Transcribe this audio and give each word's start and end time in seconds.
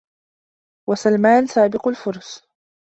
وَسَلْمَانُ 0.89 1.45
سَابِقُ 1.47 1.87
الْفُرْسَ 1.87 2.47